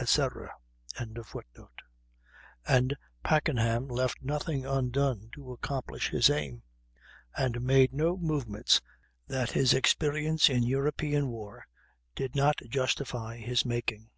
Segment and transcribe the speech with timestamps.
[0.00, 0.50] etc.];
[0.98, 6.64] and Packenham left nothing undone to accomplish his aim,
[7.36, 8.80] and made no movements
[9.28, 11.66] that his experience in European war
[12.16, 14.10] did not justify his making.